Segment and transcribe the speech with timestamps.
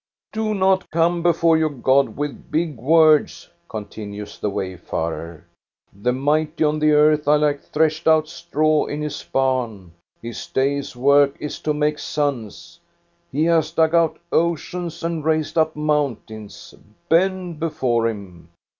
[0.33, 5.43] "Do not come before your God with big words!" continues the wayfarer."
[6.01, 9.91] The mighty on the earth are like threshed out straw in his barn.
[10.19, 12.79] His day's work is to make suns.
[13.31, 16.73] He has dug out oceans and raised up mountains.
[17.07, 18.49] Bend before him